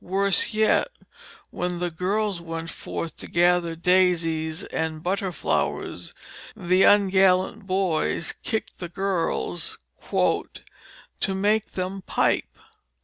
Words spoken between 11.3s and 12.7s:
make them pipe."